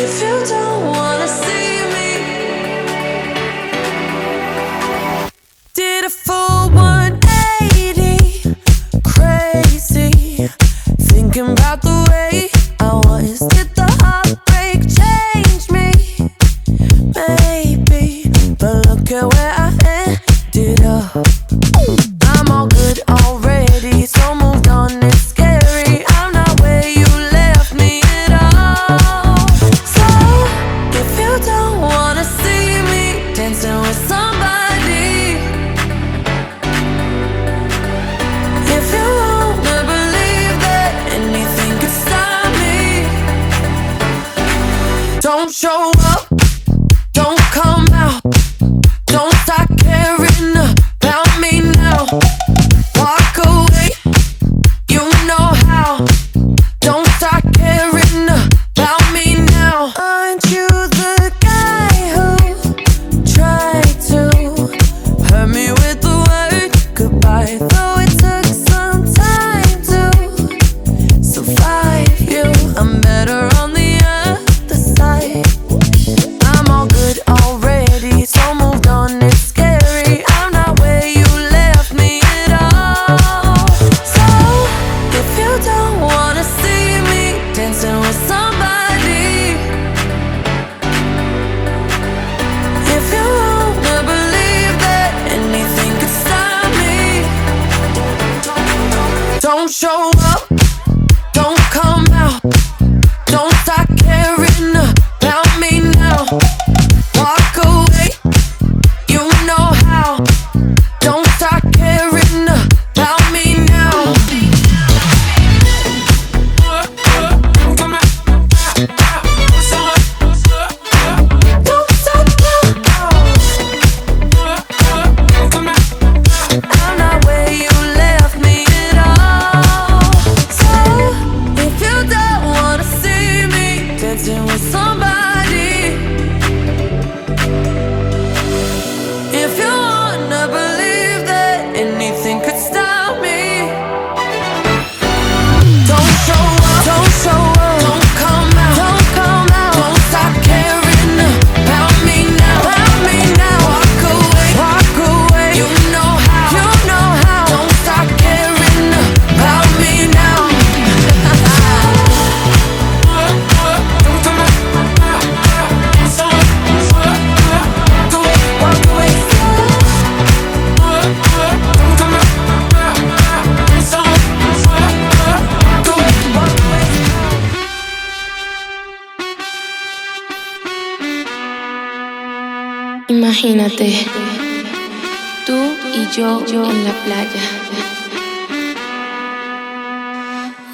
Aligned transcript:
If 0.00 0.22
you 0.22 0.46
don't 0.46 0.67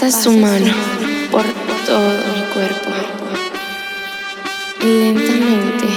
Pasa 0.00 0.22
su 0.22 0.30
mano 0.30 0.72
por 1.28 1.42
todo 1.84 2.12
mi 2.32 2.42
cuerpo. 2.54 2.88
Lentamente 4.80 5.88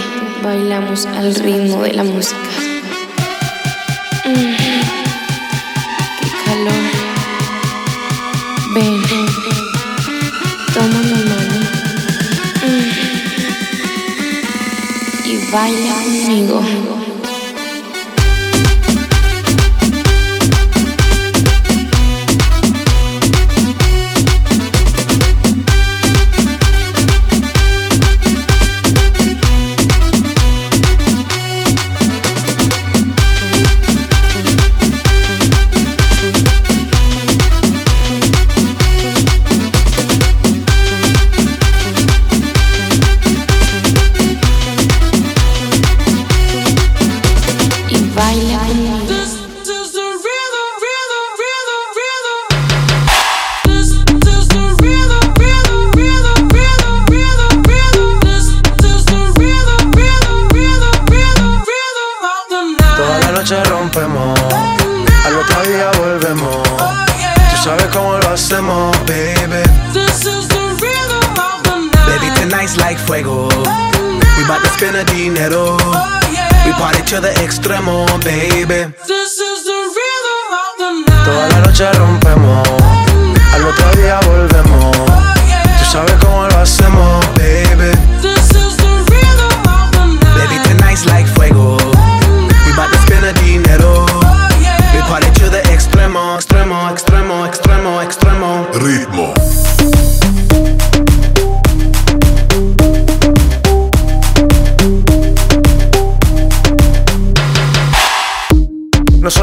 bailamos 0.42 1.06
al 1.06 1.36
ritmo 1.36 1.83
de 1.83 1.94
la 1.94 2.03
música. 2.03 2.50
Mm, 4.25 4.56
¡Qué 6.19 6.27
calor! 6.45 6.74
Ven, 8.74 9.03
toma 10.74 11.00
mi 11.03 11.24
mano 11.30 11.59
mm, 12.65 12.92
y 15.25 15.31
baila 15.51 15.94
conmigo. 15.94 17.11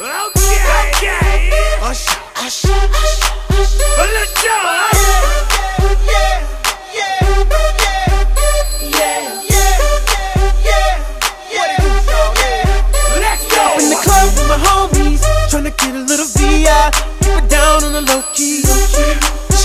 Okay, 0.00 0.56
okay. 0.88 1.50
Usher, 1.82 2.16
Usher, 2.36 2.72
Usher. 2.72 3.36
In 13.78 13.90
the 13.90 13.96
club 13.96 14.32
with 14.32 14.48
my 14.48 14.56
homies, 14.56 15.20
trying 15.50 15.64
get 15.72 15.94
a 15.94 15.98
little 15.98 16.26
VI, 16.26 16.90
keep 17.20 17.44
it 17.44 17.50
down 17.50 17.84
on 17.84 17.92
the 17.92 18.00
low 18.00 18.22
key. 18.32 18.62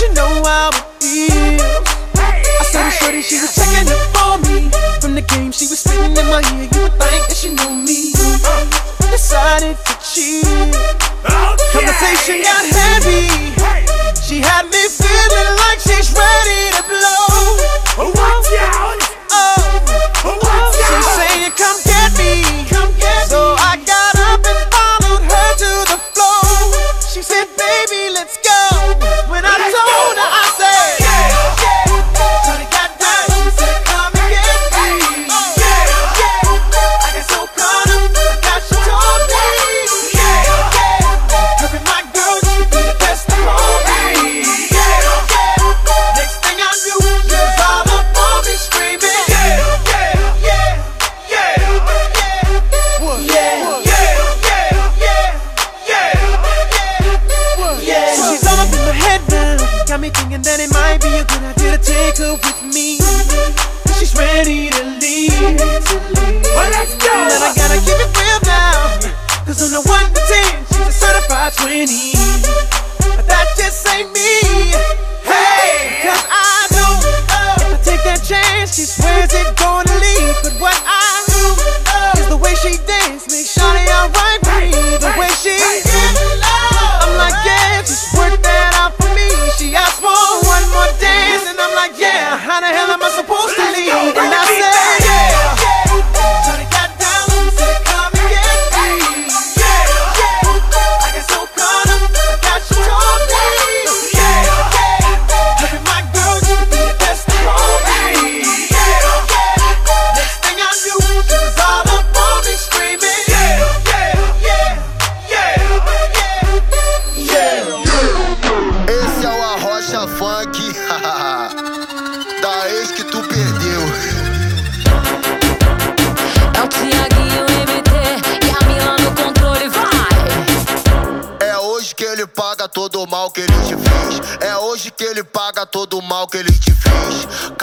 You 0.00 0.12
know 0.12 0.42
how 0.44 0.68
it 0.68 0.84
feels. 1.00 1.91
Got 2.72 2.90
shorty, 2.90 3.20
she 3.20 3.36
was 3.36 3.54
checking 3.54 3.88
up 3.92 4.00
for 4.16 4.38
me. 4.48 4.70
From 5.00 5.14
the 5.14 5.20
game, 5.20 5.52
she 5.52 5.66
was 5.68 5.80
spitting 5.80 6.16
in 6.16 6.26
my 6.32 6.40
ear. 6.56 6.68
You 6.72 6.80
would 6.88 6.96
think 6.96 7.28
that 7.28 7.36
she 7.36 7.50
knew 7.52 7.68
me. 7.84 8.16
Uh, 8.16 8.64
decided 9.12 9.76
to 9.76 9.94
cheat. 10.00 10.72
Conversation 11.76 12.40
got 12.40 12.64
heavy. 12.64 13.28
She 14.24 14.40
had 14.40 14.64
me 14.72 14.88
feeling 14.88 15.52
like 15.68 15.80
she's 15.84 16.16
ready 16.16 16.72
to 16.72 16.82
blow. 16.88 17.28
Oh, 18.00 18.08
watch 18.08 18.48
out! 18.64 19.00
Oh. 19.30 19.61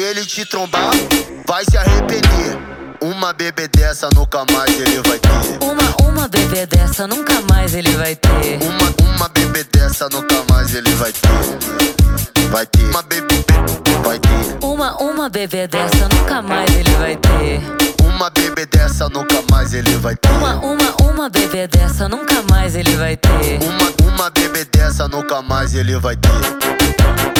ele 0.00 0.24
te 0.24 0.44
trombar, 0.44 0.90
vai 1.46 1.64
se 1.64 1.76
arrepender. 1.76 2.58
Uma 3.02 3.32
bebê 3.32 3.68
dessa 3.68 4.08
nunca 4.14 4.44
mais 4.50 4.78
ele 4.78 5.00
vai 5.02 5.18
ter. 5.18 5.64
Uma, 5.64 6.08
uma 6.08 6.28
bebê 6.28 6.66
dessa 6.66 7.06
nunca 7.06 7.40
mais 7.50 7.74
ele 7.74 7.90
vai 7.96 8.14
ter. 8.14 8.58
Uma, 8.62 9.14
uma 9.14 9.28
bebê 9.28 9.64
dessa 9.64 10.08
nunca 10.08 10.44
mais 10.50 10.74
ele 10.74 10.90
vai 10.94 11.12
ter. 11.12 11.28
Vai 12.50 12.66
ter. 12.66 12.84
Uma 12.84 13.02
bebê, 13.02 13.44
vai 14.02 14.18
ter. 14.18 14.64
Uma, 14.66 14.96
uma 15.02 15.28
bebê 15.28 15.66
dessa 15.66 16.08
nunca 16.08 16.42
mais 16.42 16.70
ele 16.74 16.90
vai 16.96 17.16
ter. 17.16 17.62
Uma 18.04 18.30
bebê 18.30 18.66
dessa 18.66 19.08
nunca 19.08 19.42
mais 19.50 19.72
ele 19.72 19.96
vai 19.96 20.16
ter. 20.16 20.30
Uma, 20.30 20.56
uma, 20.56 20.96
uma 21.10 21.28
bebê 21.30 21.66
dessa 21.66 22.08
nunca 22.08 22.42
mais 22.50 22.74
ele 22.74 22.94
vai 22.96 23.16
ter. 23.16 23.60
Uma, 23.62 24.12
uma 24.12 24.30
bebê 24.30 24.64
dessa 24.64 25.08
nunca 25.08 25.40
mais 25.40 25.74
ele 25.74 25.96
vai 25.98 26.16
ter. 26.16 27.39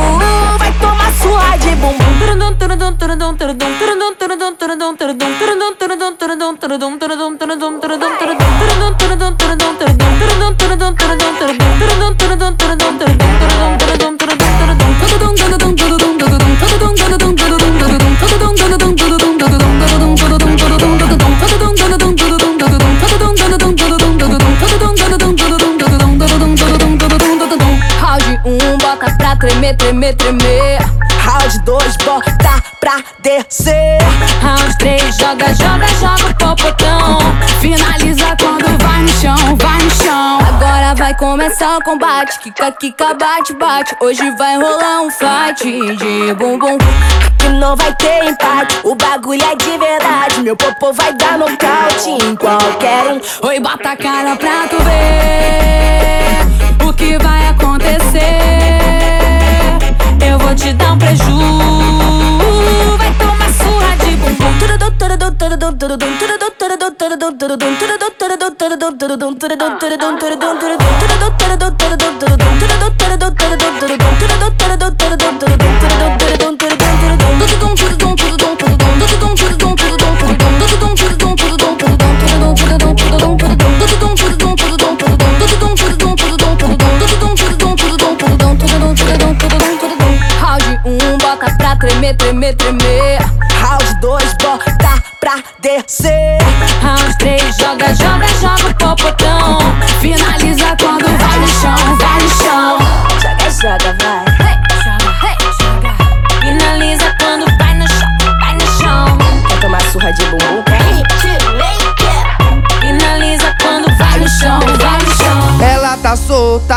Surra 1.51 1.57
de 1.57 1.75
bumbum. 1.75 2.11
Round 28.01 28.41
1, 28.43 28.49
um, 28.49 28.77
bota 28.77 29.15
pra 29.17 29.35
tremer, 29.35 29.75
tremer, 29.75 30.15
tremer. 30.15 30.80
Round 31.51 31.65
2, 31.65 31.97
bota 31.97 32.63
pra 32.79 33.03
descer. 33.19 33.97
Round 34.41 34.77
3, 34.77 35.17
joga, 35.17 35.53
joga, 35.53 35.87
joga 35.99 36.29
o 36.29 36.35
popotão. 36.35 37.17
Finaliza 37.59 38.37
quando 38.39 38.65
vai 38.81 39.01
no 39.01 39.09
chão, 39.09 39.57
vai 39.57 39.83
no 39.83 39.91
chão. 39.91 40.39
Agora 40.47 40.95
vai 40.95 41.13
começar 41.15 41.77
o 41.77 41.83
combate. 41.83 42.39
Kika, 42.39 42.71
kika, 42.71 43.13
bate, 43.15 43.53
bate. 43.53 43.95
Hoje 43.99 44.31
vai 44.37 44.55
rolar 44.55 45.01
um 45.01 45.11
fight 45.11 45.97
de 45.97 46.33
bumbum. 46.35 46.77
Aqui 47.25 47.49
não 47.49 47.75
vai 47.75 47.93
ter 47.95 48.29
empate. 48.29 48.79
O 48.85 48.95
bagulho 48.95 49.43
é 49.43 49.55
de 49.55 49.77
verdade. 49.77 50.41
Meu 50.41 50.55
popô 50.55 50.93
vai 50.93 51.13
dar 51.13 51.37
nocaute 51.37 52.09
em 52.09 52.35
qualquer 52.35 53.07
um. 53.11 53.47
Oi, 53.47 53.59
bota 53.59 53.89
a 53.89 53.97
cara 53.97 54.37
pra 54.37 54.67
tu 54.69 54.81
ver 54.83 56.30
preju. 61.11 62.97
Vai 62.97 63.11
tomar 63.19 63.51
surra 63.59 63.95
de 63.97 64.11
bumbum. 64.15 64.61
Round 73.71 74.00
tá 116.11 116.15
solta 116.17 116.75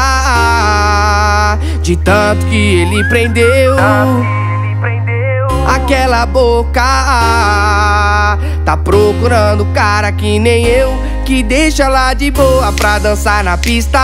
de 1.83 1.97
tanto 1.97 2.47
que 2.47 2.83
ele 2.83 3.03
prendeu. 3.09 3.75
Aquela 5.67 6.25
boca 6.27 6.81
tá 8.65 8.77
procurando 8.77 9.65
cara 9.75 10.13
que 10.13 10.39
nem 10.39 10.65
eu. 10.67 10.95
Que 11.25 11.43
deixa 11.43 11.83
ela 11.85 12.15
de 12.15 12.31
boa 12.31 12.71
pra 12.73 12.99
dançar 12.99 13.43
na 13.43 13.57
pista. 13.57 13.99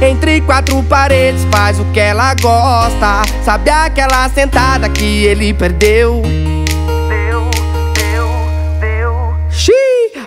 Entre 0.00 0.40
quatro 0.40 0.82
paredes 0.84 1.46
faz 1.50 1.78
o 1.78 1.84
que 1.92 2.00
ela 2.00 2.34
gosta. 2.34 3.22
Sabe 3.44 3.70
aquela 3.70 4.28
sentada 4.30 4.88
que 4.88 5.24
ele 5.26 5.54
perdeu? 5.54 6.22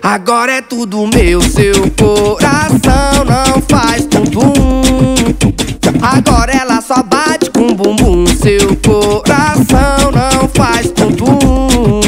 Agora 0.02 0.52
é 0.52 0.62
tudo 0.62 1.06
meu, 1.06 1.40
seu 1.42 1.74
coração 1.98 3.24
não 3.24 3.62
faz 3.68 4.06
bumbum. 4.06 4.82
Agora 6.02 6.52
ela 6.52 6.80
só 6.80 7.02
bate 7.02 7.50
com 7.50 7.74
bumbum, 7.74 8.26
seu 8.26 8.76
coração 8.76 10.10
não 10.12 10.48
faz 10.48 10.90
bumbum. 10.92 12.00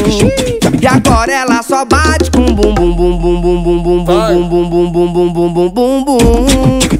E 0.81 0.87
agora 0.87 1.31
ela 1.31 1.61
só 1.63 1.85
bate 1.85 2.31
com 2.31 2.45
bumbum, 2.45 2.93
bum 2.95 3.17
bum 3.19 3.41
bum 3.41 3.61
bum 3.61 3.81
bum 3.81 4.03
bum 4.03 4.49
bum 4.49 4.69
bum 4.69 4.91
bum 4.91 5.33
bum 5.33 5.53
bum 5.53 5.69
bum 5.69 6.03
bum 6.03 6.03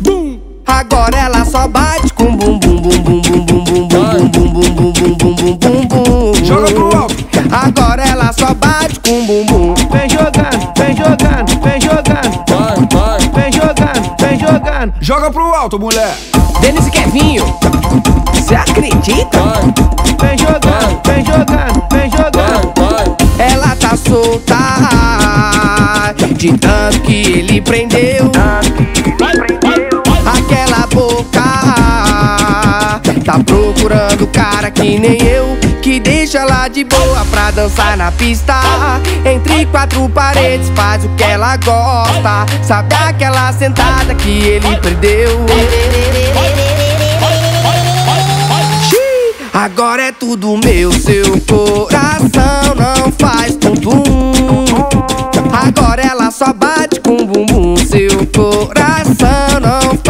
bum. 0.01 0.39
Agora 0.65 1.17
ela 1.17 1.45
só 1.45 1.67
bate 1.67 2.13
com 2.13 2.36
bum 2.36 2.60
bum 2.60 2.77
bum 2.77 3.01
bum 3.01 3.21
bum 3.21 3.43
bum 3.43 3.63
bum 3.63 3.88
bum 3.88 4.27
bum 4.29 4.53
bum 4.53 4.93
bum 4.93 5.15
bum 5.17 5.36
bum 5.36 5.58
bum 5.58 5.88
bum. 5.88 6.34
Joga 6.45 6.71
pro 6.71 6.95
alto. 6.95 7.15
Agora 7.51 8.03
ela 8.03 8.32
só 8.34 8.53
bate 8.53 8.99
com 9.01 9.25
bumbum. 9.25 9.82
Jogando. 14.83 14.93
Joga 14.99 15.31
pro 15.31 15.53
alto, 15.53 15.79
mulher. 15.79 16.15
Denise 16.59 16.91
Kevinho, 16.91 17.45
cê 18.47 18.55
acredita? 18.55 19.39
Vai, 19.39 19.73
Vem 20.19 20.37
jogando, 20.37 21.01
vem 21.05 21.25
jogando, 21.25 21.83
vem 21.91 22.11
jogando. 22.11 22.73
vai. 22.77 23.05
Ela 23.39 23.75
tá 23.75 23.97
solta 23.97 24.57
de 26.35 26.57
tanto 26.57 27.01
que 27.01 27.13
ele 27.13 27.61
prendeu. 27.61 28.31
Procurando 34.23 34.27
cara 34.27 34.71
que 34.71 34.99
nem 34.99 35.21
eu. 35.21 35.57
Que 35.81 35.99
deixa 35.99 36.39
ela 36.39 36.67
de 36.67 36.83
boa 36.83 37.25
pra 37.29 37.51
dançar 37.51 37.97
na 37.97 38.12
pista. 38.12 38.55
Entre 39.25 39.65
quatro 39.65 40.07
paredes 40.09 40.69
faz 40.75 41.03
o 41.03 41.09
que 41.09 41.23
ela 41.23 41.57
gosta. 41.57 42.45
Sabe 42.63 42.95
aquela 42.95 43.51
sentada 43.51 44.15
que 44.15 44.29
ele 44.29 44.77
perdeu? 44.77 45.45
Agora 49.53 50.03
é 50.03 50.12
tudo 50.12 50.57
meu, 50.57 50.91
seu 50.91 51.39
coração 51.41 52.75
não 52.75 53.12
faz 53.12 53.55
tum-tum. 53.55 54.03
Agora 55.51 56.01
ela 56.01 56.31
só 56.31 56.51
bate 56.51 56.99
com 57.01 57.25
bumbum, 57.25 57.75
seu 57.77 58.25
coração 58.27 59.59
não 59.62 60.02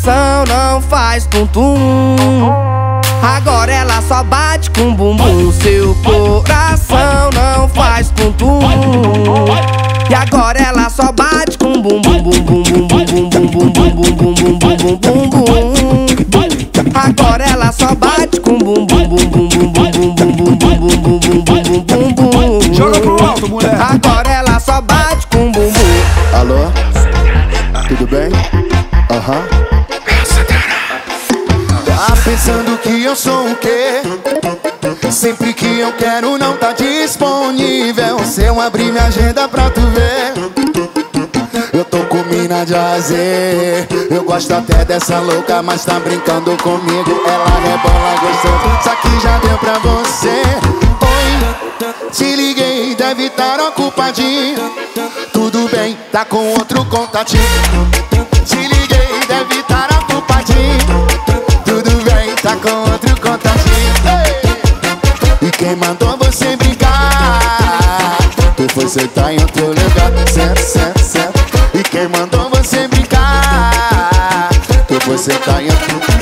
coração 0.00 0.44
não 0.48 0.80
faz 0.80 1.26
tum-tum. 1.26 1.76
Agora 3.22 3.70
ela 3.70 4.00
só 4.00 4.22
bate 4.22 4.70
com 4.70 4.94
bumbum, 4.94 5.52
seu 5.52 5.94
coração 5.96 7.30
não 7.34 7.68
faz 7.68 8.10
tum-tum. 8.10 8.60
E 10.08 10.14
agora 10.14 10.58
ela 10.58 10.88
só 10.88 11.12
bate 11.12 11.58
com 11.58 11.72
bumbum, 11.82 12.00
bum 12.00 12.22
bum 12.22 12.62
bum 12.62 12.62
bum 12.62 12.86
bum 12.86 13.04
bum 13.28 13.50
bum 13.50 13.70
bum 13.70 14.58
bum 14.58 14.96
bum 14.96 15.28
bum 15.28 15.72
bum. 16.28 16.48
Agora 16.94 17.44
ela 17.44 17.70
só 17.70 17.94
bate 17.94 18.40
com 18.40 18.58
bumbum, 18.58 18.86
bum 18.86 19.08
bum 19.08 19.48
bum 19.48 19.48
bum 19.48 19.70
bum 19.72 19.90
bum 19.90 20.34
bum 20.34 20.56
bum 20.56 20.78
bum 20.78 21.18
bum 21.20 21.44
bum 21.44 21.84
bum 21.84 22.14
bum 22.14 22.58
bum. 22.58 22.74
Joga 22.74 23.00
pro 23.00 23.22
alto, 23.24 23.48
mulher. 23.48 23.78
Agora 23.80 24.30
pensando 32.40 32.78
que 32.78 33.04
eu 33.04 33.14
sou 33.14 33.50
o 33.50 33.56
quê? 33.56 34.00
Sempre 35.10 35.52
que 35.52 35.78
eu 35.78 35.92
quero 35.92 36.38
não 36.38 36.56
tá 36.56 36.72
disponível. 36.72 38.18
Se 38.24 38.44
eu 38.44 38.58
abrir 38.58 38.90
minha 38.90 39.04
agenda 39.04 39.46
pra 39.46 39.68
tu 39.68 39.80
ver. 39.80 40.32
Eu 41.72 41.84
tô 41.84 41.98
com 42.04 42.22
mina 42.24 42.64
de 42.64 42.74
azer 42.74 43.86
Eu 44.10 44.24
gosto 44.24 44.52
até 44.52 44.84
dessa 44.84 45.18
louca, 45.18 45.62
mas 45.62 45.84
tá 45.84 46.00
brincando 46.00 46.56
comigo. 46.62 47.22
Ela 47.26 47.60
rebola 47.60 48.14
gostoso, 48.20 48.80
isso 48.80 48.88
aqui 48.88 49.20
já 49.22 49.38
deu 49.38 49.58
pra 49.58 49.78
você. 49.78 50.42
Oi, 51.02 52.10
te 52.10 52.36
liguei, 52.36 52.94
deve 52.94 53.26
estar 53.26 53.60
ocupadinho. 53.60 54.72
Tudo 55.32 55.68
bem, 55.68 55.96
tá 56.10 56.24
com 56.24 56.54
outro 56.54 56.84
contatinho. 56.86 57.42
Te 58.46 58.56
liguei, 58.56 58.89
Quem 65.70 65.76
mandou 65.76 66.16
você 66.16 66.56
brincar? 66.56 68.18
Tu 68.56 68.66
foi 68.74 68.88
sentar 68.88 69.32
em 69.32 69.40
outro 69.40 69.68
lugar 69.68 70.28
Certo, 70.28 70.58
certo, 70.58 70.98
certo 70.98 71.40
E 71.72 71.82
quem 71.84 72.08
mandou 72.08 72.50
você 72.50 72.88
brincar? 72.88 74.50
Tu 74.88 75.00
foi 75.00 75.16
sentar 75.16 75.62
em 75.62 75.70
outro 75.70 75.94
lugar 75.94 76.19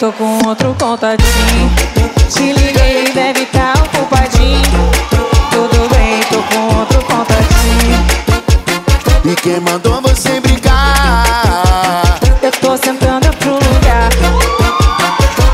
tô 0.00 0.10
com 0.12 0.48
outro 0.48 0.74
contatinho 0.80 1.70
Te 2.30 2.52
liguei, 2.54 3.12
deve 3.12 3.44
tá 3.46 3.74
ocupadinho 3.84 4.62
Tudo 5.50 5.88
bem, 5.90 6.20
tô 6.30 6.42
com 6.42 6.78
outro 6.78 7.04
contatinho 7.04 8.06
E 9.26 9.36
quem 9.36 9.60
mandou 9.60 10.00
você 10.00 10.40
brincar? 10.40 12.18
Eu 12.42 12.50
tô 12.50 12.74
sentando 12.78 13.26
outro 13.26 13.52
lugar. 13.52 14.08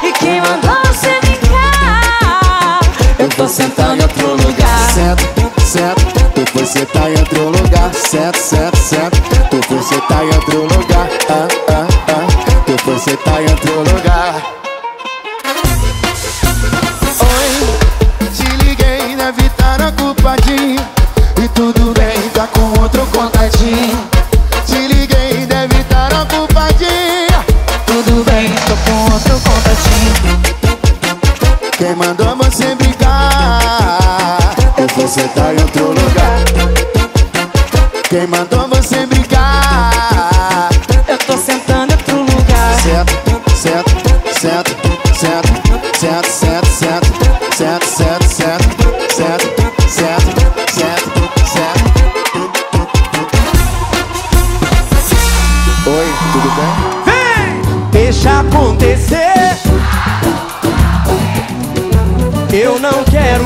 E 0.05 0.13
quem 0.13 0.41
mandou 0.41 0.77
você 0.85 1.19
brincar? 1.21 2.81
Eu 3.19 3.29
tô 3.31 3.49
sentando 3.49 3.97
em 3.97 4.03
outro 4.03 4.29
lugar. 4.29 4.91
Certo, 4.95 5.53
certo 5.61 6.17
Tu 6.37 6.53
foi 6.53 6.67
sentar 6.67 7.11
em 7.11 7.19
outro 7.19 7.49
lugar 7.49 7.93
Certo, 7.93 8.39
certo, 8.39 8.76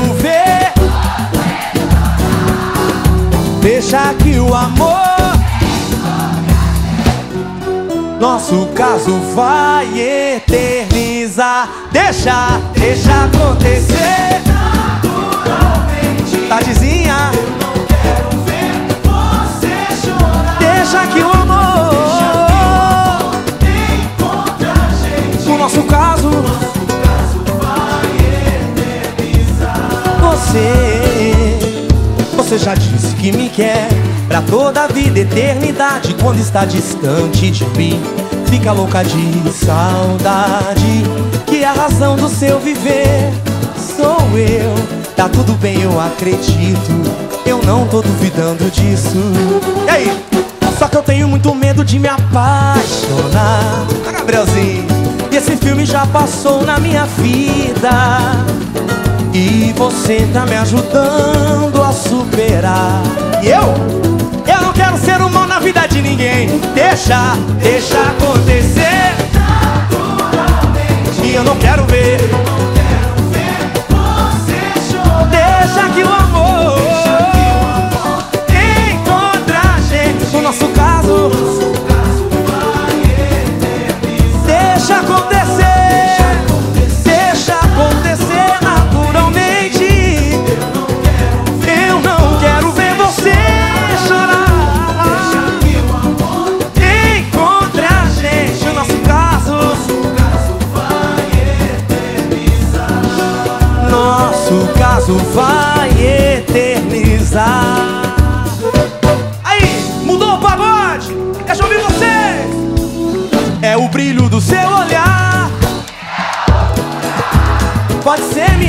quero 0.01 0.13
ver. 0.15 0.73
Deixa 3.61 4.13
que 4.15 4.39
o 4.39 4.53
amor 4.53 5.11
nosso 8.19 8.67
caso 8.75 9.19
vai 9.35 9.87
eternizar. 9.99 11.69
Deixa, 11.91 12.59
deixa 12.73 13.25
acontecer. 13.25 14.41
Naturalmente. 14.45 16.35
Eu 16.35 16.49
não 17.59 17.73
quero 17.87 18.29
ver 18.45 18.73
você 19.03 19.75
chorar. 20.05 20.57
Deixa 20.59 21.07
que 21.07 21.19
o 21.19 21.31
amor. 21.31 21.91
Deixa 21.99 22.45
que 22.47 22.53
o 22.53 22.67
amor 22.69 23.35
encontra 24.05 24.71
a 24.71 24.75
gente. 25.03 25.49
O 25.49 25.57
nosso 25.57 25.83
caso. 25.83 26.60
Você. 30.51 31.59
Você 32.35 32.57
já 32.57 32.73
disse 32.73 33.15
que 33.15 33.31
me 33.31 33.47
quer 33.47 33.87
pra 34.27 34.41
toda 34.41 34.83
a 34.83 34.87
vida, 34.87 35.19
eternidade. 35.19 36.13
Quando 36.21 36.39
está 36.39 36.65
distante 36.65 37.49
de 37.49 37.65
mim, 37.77 38.01
fica 38.47 38.73
louca 38.73 39.01
de 39.01 39.49
saudade. 39.53 41.03
Que 41.47 41.63
é 41.63 41.67
a 41.67 41.71
razão 41.71 42.17
do 42.17 42.27
seu 42.27 42.59
viver 42.59 43.31
sou 43.95 44.37
eu. 44.37 44.75
Tá 45.15 45.29
tudo 45.29 45.53
bem, 45.53 45.81
eu 45.81 45.97
acredito. 45.97 46.91
Eu 47.45 47.61
não 47.63 47.87
tô 47.87 48.01
duvidando 48.01 48.69
disso. 48.71 49.17
E 49.85 49.89
aí? 49.89 50.23
Só 50.77 50.89
que 50.89 50.97
eu 50.97 51.03
tenho 51.03 51.29
muito 51.29 51.55
medo 51.55 51.85
de 51.85 51.97
me 51.97 52.09
apaixonar. 52.09 53.85
Ah, 54.05 54.11
Gabrielzinho, 54.11 54.85
e 55.31 55.37
esse 55.37 55.55
filme 55.55 55.85
já 55.85 56.05
passou 56.07 56.65
na 56.65 56.77
minha 56.77 57.05
vida. 57.05 57.91
E 59.33 59.73
você 59.77 60.27
tá 60.33 60.45
me 60.45 60.57
ajudando 60.57 61.81
a 61.81 61.93
superar. 61.93 63.01
E 63.41 63.47
eu? 63.47 63.73
Eu 64.53 64.61
não 64.61 64.73
quero 64.73 64.97
ser 64.97 65.21
um 65.21 65.29
mal 65.29 65.47
na 65.47 65.59
vida 65.59 65.87
de 65.87 66.01
ninguém. 66.01 66.59
Deixa, 66.73 67.35
deixa 67.61 67.97
acontecer. 68.01 69.15
E 71.23 71.33
eu 71.33 71.43
não 71.43 71.55
quero 71.57 71.85
ver. 71.85 72.19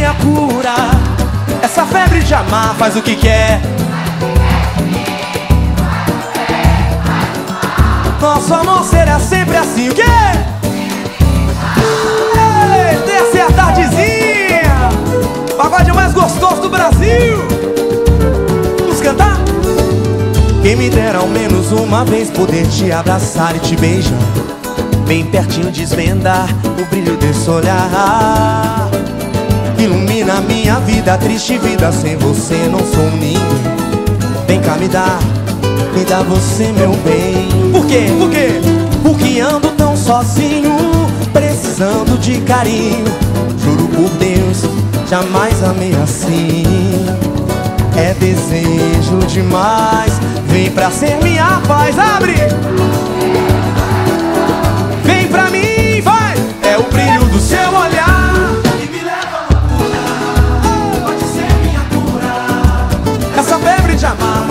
Minha 0.02 0.14
cura. 0.14 0.74
Essa 1.62 1.86
febre 1.86 2.24
de 2.24 2.34
amar 2.34 2.74
faz 2.74 2.96
o 2.96 3.02
que 3.02 3.14
quer. 3.14 3.60
Nosso 8.20 8.52
amor 8.52 8.82
será 8.82 9.20
sempre 9.20 9.56
assim, 9.56 9.90
o 9.90 9.94
quê? 9.94 10.02
Ei, 12.34 13.38
é 13.38 13.42
a 13.42 13.52
tardezinha! 13.52 14.88
Pagode 15.56 15.92
mais 15.92 16.12
gostoso 16.12 16.62
do 16.62 16.68
Brasil! 16.68 17.52
me 20.76 20.90
dera 20.90 21.18
ao 21.18 21.28
menos 21.28 21.70
uma 21.70 22.04
vez 22.04 22.28
poder 22.28 22.66
te 22.66 22.90
abraçar 22.90 23.54
e 23.54 23.60
te 23.60 23.76
beijar. 23.76 24.18
Bem 25.06 25.24
pertinho 25.26 25.70
desvendar 25.70 26.48
o 26.76 26.84
brilho 26.86 27.16
desse 27.18 27.48
olhar. 27.48 28.90
Ilumina 29.82 30.40
minha 30.42 30.78
vida, 30.78 31.18
triste 31.18 31.58
vida, 31.58 31.90
sem 31.90 32.16
você 32.16 32.54
não 32.70 32.78
sou 32.78 33.10
ninguém. 33.10 33.36
Vem 34.46 34.60
cá 34.60 34.76
me 34.76 34.86
dá, 34.86 35.18
me 35.92 36.04
dá 36.04 36.22
você 36.22 36.70
meu 36.70 36.92
bem. 37.04 37.48
Por 37.72 37.84
quê? 37.86 38.06
Por 38.16 38.30
quê? 38.30 38.60
Porque 39.02 39.40
ando 39.40 39.70
tão 39.70 39.96
sozinho, 39.96 40.76
precisando 41.32 42.16
de 42.20 42.40
carinho. 42.42 43.04
Juro 43.58 43.88
por 43.88 44.08
Deus, 44.18 44.62
jamais 45.10 45.60
amei 45.64 45.92
assim. 46.00 47.04
É 47.96 48.14
desejo 48.14 49.18
demais. 49.26 50.12
Vem 50.46 50.70
pra 50.70 50.92
ser 50.92 51.16
minha 51.24 51.60
paz, 51.66 51.98
abre! 51.98 52.36
Vem 55.02 55.26
pra 55.26 55.50
mim, 55.50 56.00
vai! 56.02 56.36
É 56.62 56.78
o 56.78 56.84
brilho 56.84 57.21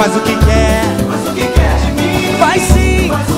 faz 0.02 0.18
o 0.18 0.22
que 0.22 0.36
quer. 0.36 0.82
Faz 1.08 1.28
o 1.28 1.34
que 1.36 1.48
quer 1.48 1.78
de 1.80 1.92
mim. 1.92 2.38
Faz 2.40 2.62
sim. 2.64 3.10
Faz 3.10 3.31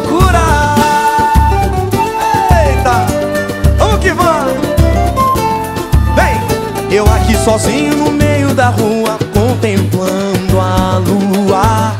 loucura. 0.00 0.40
Eita 2.64 3.06
Vamos 3.78 3.98
que 4.00 4.12
vamos 4.12 4.54
Vem. 6.14 6.96
Eu 6.96 7.04
aqui 7.06 7.36
sozinho 7.36 7.96
no 7.96 8.10
meio 8.10 8.54
da 8.54 8.68
rua 8.68 9.18
Contemplando 9.32 10.60
a 10.60 10.98
lua 10.98 11.92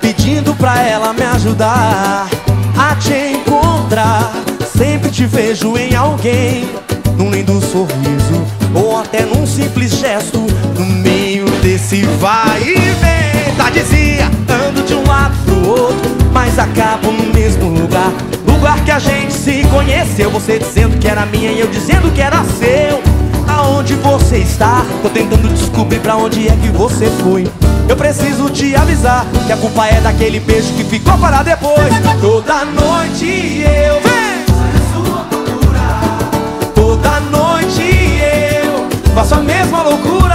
Pedindo 0.00 0.54
pra 0.54 0.80
ela 0.82 1.12
me 1.12 1.22
ajudar 1.22 2.28
A 2.76 2.94
te 2.96 3.14
encontrar. 3.14 4.32
Sempre 4.76 5.10
te 5.10 5.26
vejo 5.26 5.76
em 5.76 5.94
alguém 5.94 6.68
Num 7.16 7.30
lindo 7.30 7.60
sorriso 7.60 8.46
Ou 8.74 8.98
até 8.98 9.22
num 9.22 9.46
simples 9.46 9.92
gesto 9.92 10.38
No 10.78 10.84
meio 10.84 11.44
desse 11.62 12.02
vai 12.18 12.62
e 12.62 12.74
vem. 12.74 13.54
Tá 13.56 13.68
dizia, 13.70 14.30
ando 14.48 14.82
de 14.82 14.94
um 14.94 15.06
lado 15.06 15.36
pro 15.44 15.68
outro 15.68 16.10
Mas 16.32 16.58
acabo 16.58 17.12
mesmo 17.62 17.80
lugar 17.80 18.12
Lugar 18.46 18.84
que 18.84 18.90
a 18.90 18.98
gente 18.98 19.32
se 19.32 19.64
conheceu 19.68 20.30
Você 20.30 20.58
dizendo 20.58 20.98
que 20.98 21.06
era 21.08 21.24
minha 21.26 21.52
e 21.52 21.60
eu 21.60 21.68
dizendo 21.68 22.12
que 22.12 22.20
era 22.20 22.42
seu 22.44 23.00
Aonde 23.48 23.94
você 23.94 24.38
está? 24.38 24.84
Tô 25.02 25.08
tentando 25.08 25.48
descobrir 25.48 26.00
pra 26.00 26.16
onde 26.16 26.48
é 26.48 26.56
que 26.56 26.68
você 26.68 27.06
foi 27.22 27.46
Eu 27.88 27.96
preciso 27.96 28.50
te 28.50 28.74
avisar 28.74 29.26
Que 29.46 29.52
a 29.52 29.56
culpa 29.56 29.86
é 29.86 30.00
daquele 30.00 30.40
beijo 30.40 30.72
que 30.74 30.84
ficou 30.84 31.16
para 31.18 31.42
depois 31.42 31.92
Toda 32.20 32.64
noite 32.64 33.64
eu 33.64 34.02
Toda 36.74 37.20
noite 37.20 37.82
eu 37.82 38.88
faço 39.14 39.34
a 39.34 39.38
mesma 39.38 39.82
loucura. 39.82 40.34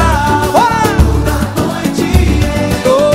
Toda 0.52 1.34
noite 1.62 2.42
eu 2.86 3.12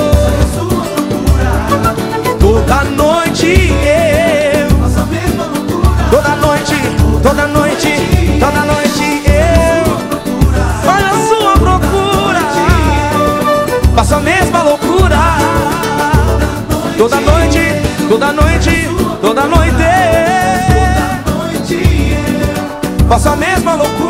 Toda 2.39 2.85
noite 2.85 3.02
toda 7.23 7.47
noite, 7.47 7.93
toda 8.41 8.61
noite 8.65 9.23
eu 9.27 9.85
olha 10.91 11.11
a 11.11 11.27
sua 11.29 11.53
procura. 11.55 12.41
Faço 13.95 14.15
a 14.17 14.21
mesma 14.21 14.63
loucura. 14.63 15.17
Toda 16.99 17.21
noite, 17.21 17.61
toda 18.09 18.33
noite, 18.33 18.89
toda 19.21 19.43
noite. 19.47 19.83
Faço 23.09 23.29
a 23.29 23.37
mesma 23.37 23.75
loucura 23.75 24.02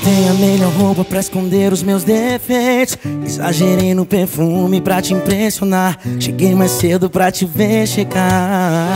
Botei 0.00 0.28
a 0.28 0.32
melhor 0.32 0.72
roupa 0.72 1.04
pra 1.04 1.20
esconder 1.20 1.74
os 1.74 1.82
meus 1.82 2.04
defeitos. 2.04 2.96
Exagerei 3.22 3.92
no 3.92 4.06
perfume 4.06 4.80
pra 4.80 5.02
te 5.02 5.12
impressionar. 5.12 5.98
Cheguei 6.18 6.54
mais 6.54 6.70
cedo 6.70 7.10
pra 7.10 7.30
te 7.30 7.44
ver 7.44 7.86
chegar. 7.86 8.88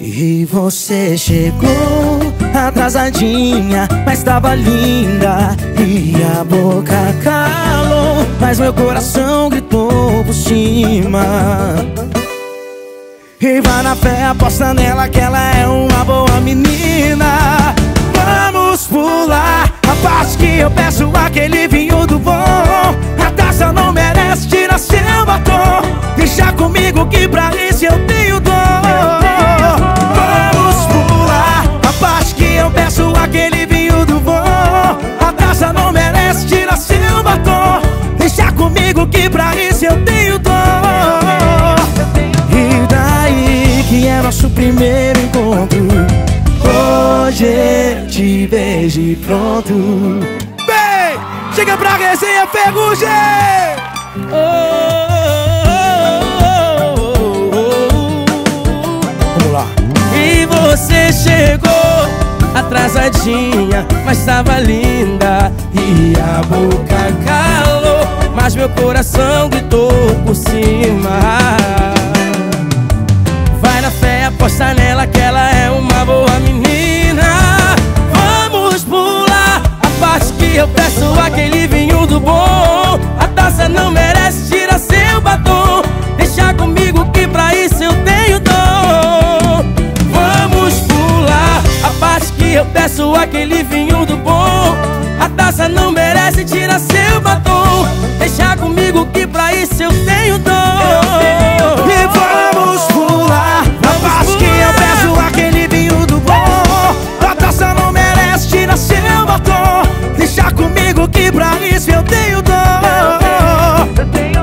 E 0.00 0.46
você 0.46 1.18
chegou 1.18 1.68
atrasadinha, 2.54 3.86
mas 4.06 4.22
tava 4.22 4.54
linda. 4.54 5.54
E 5.78 6.14
a 6.38 6.42
boca 6.42 7.14
calou, 7.22 8.26
mas 8.40 8.58
meu 8.58 8.72
coração 8.72 9.50
gritou 9.50 10.24
por 10.24 10.34
cima. 10.34 11.22
E 13.38 13.60
vai 13.60 13.82
na 13.82 13.94
fé, 13.94 14.24
aposta 14.24 14.72
nela 14.72 15.06
que 15.06 15.20
ela 15.20 15.54
é 15.54 15.66
uma 15.66 16.02
boa 16.02 16.40
menina 16.40 17.74
pular 18.90 19.72
a 19.88 19.94
parte 20.02 20.36
que 20.36 20.58
eu 20.58 20.70
peço 20.70 21.10
aquele 21.14 21.68
vinho 21.68 22.06
do 22.06 22.18
bom. 22.18 22.32
A 22.32 23.30
taça 23.36 23.72
não 23.72 23.92
merece 23.92 24.48
tirar 24.48 24.78
seu 24.78 25.24
batom. 25.24 25.82
Deixa 26.16 26.52
comigo 26.52 27.06
que 27.06 27.28
pra 27.28 27.50
isso 27.56 27.86
eu 27.86 28.06
tenho 28.06 28.40
dor. 28.40 28.52
Vamos 30.14 30.86
pular 30.86 31.64
a 31.88 31.92
parte 32.00 32.34
que 32.34 32.54
eu 32.56 32.70
peço 32.70 33.12
aquele 33.22 33.64
vinho 33.64 34.04
do 34.04 34.18
bom. 34.20 34.98
A 35.20 35.32
taça 35.36 35.72
não 35.72 35.92
merece 35.92 36.46
tirar 36.46 36.76
seu 36.76 37.22
batom. 37.22 37.80
Deixa 38.18 38.50
comigo 38.52 39.06
que 39.06 39.30
pra 39.30 39.54
isso 39.54 39.86
eu 39.86 40.04
tenho 40.04 40.38
dor. 40.38 40.52
E 42.50 42.86
daí 42.88 43.84
que 43.88 44.06
é 44.06 44.20
nosso 44.20 44.50
primeiro 44.50 45.20
encontro 45.20 46.19
Hoje 47.30 47.44
eu 47.44 48.08
te 48.08 48.48
beijo 48.48 49.00
e 49.00 49.14
pronto. 49.14 49.72
Vem, 50.66 51.54
chega 51.54 51.76
pra 51.76 51.94
resenha 51.94 52.44
Ferrugem. 52.48 53.08
Vamos 59.36 59.52
lá. 59.52 59.64
E 60.12 60.44
você 60.46 61.12
chegou 61.12 61.70
atrasadinha 62.52 63.86
Mas 64.04 64.18
tava 64.24 64.58
linda. 64.58 65.52
E 65.72 66.14
a 66.18 66.42
boca 66.42 67.12
calou 67.24 68.08
Mas 68.34 68.56
meu 68.56 68.68
coração 68.70 69.48
gritou 69.48 69.92
por 70.26 70.34
cima. 70.34 71.20
Vai 73.60 73.80
na 73.80 73.90
fé, 73.92 74.24
aposta 74.24 74.74
nela 74.74 75.06
que 75.06 75.20
ela 75.20 75.48
é 75.48 75.70
uma 75.70 76.04
boa 76.04 76.40
menina 76.40 76.99
Vamos 78.70 78.84
pular. 78.84 79.62
A 79.82 79.90
parte 79.98 80.32
que 80.34 80.54
eu 80.54 80.68
peço 80.68 81.04
aquele 81.26 81.66
vinho 81.66 82.06
do 82.06 82.20
bom. 82.20 83.00
A 83.18 83.26
taça 83.34 83.68
não 83.68 83.90
merece, 83.90 84.48
tira 84.48 84.78
seu 84.78 85.20
batom. 85.20 85.82
Deixa 86.16 86.54
comigo 86.54 87.04
que 87.10 87.26
pra 87.26 87.52
isso 87.52 87.82
eu 87.82 87.92
tenho 88.04 88.38
dom. 88.38 89.64
Vamos 90.12 90.74
pular. 90.82 91.60
A 91.82 91.90
parte 91.98 92.30
que 92.34 92.54
eu 92.54 92.64
peço 92.66 93.12
aquele 93.16 93.64
vinho 93.64 94.06
do 94.06 94.16
bom. 94.18 94.76
A 95.18 95.28
taça 95.30 95.68
não 95.68 95.90
merece, 95.90 96.44
tira 96.44 96.78
seu 96.78 97.20
batom. 97.20 97.88
Deixa 98.20 98.56
comigo 98.56 99.04
que 99.06 99.26
pra 99.26 99.52
isso 99.52 99.82
eu 99.82 99.90
tenho 100.04 100.38
dom. 100.38 100.52
E 101.90 102.06
vamos 102.06 102.82
pular 102.82 103.59
seu 108.80 109.26
batom 109.26 109.82
Deixa 110.16 110.50
comigo 110.52 111.08
que 111.08 111.30
pra 111.30 111.58
isso 111.60 111.90
eu 111.90 112.02
tenho 112.02 112.42
dor. 112.42 112.54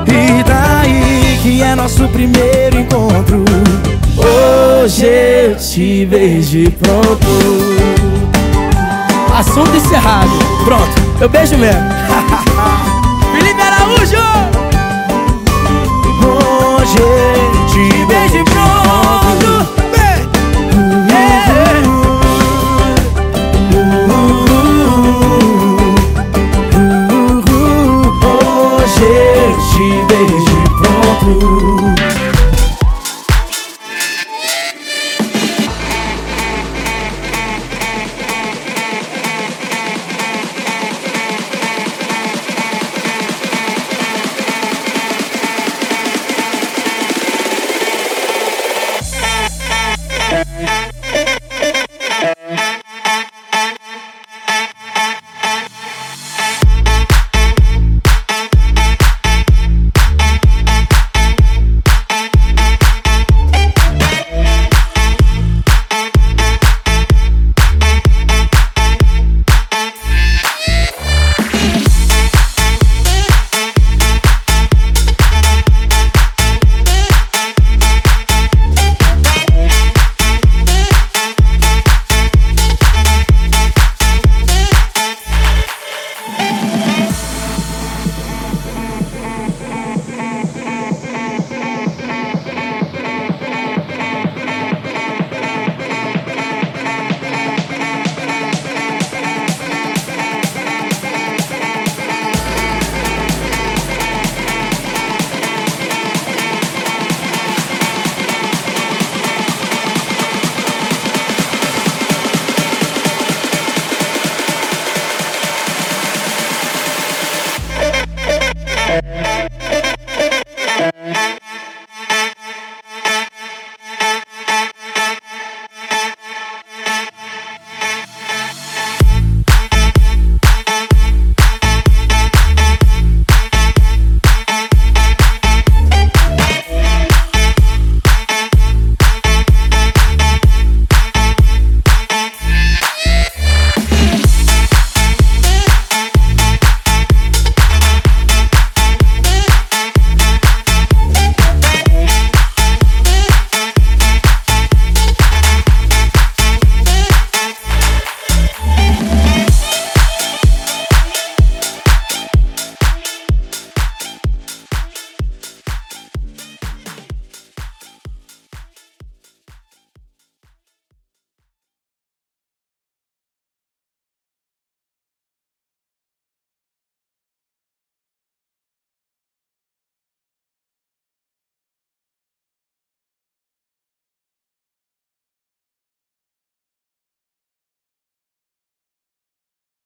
E 0.07 0.43
daí 0.43 1.39
que 1.41 1.61
é 1.61 1.75
nosso 1.75 2.07
primeiro 2.09 2.79
encontro. 2.79 3.45
Hoje 4.17 5.05
eu 5.05 5.55
te 5.55 6.05
vejo 6.05 6.71
pronto. 6.71 7.27
Assunto 9.37 9.75
encerrado, 9.75 10.31
pronto, 10.65 11.21
eu 11.21 11.29
beijo 11.29 11.57
mesmo. 11.57 11.81
Hoje 31.27 31.96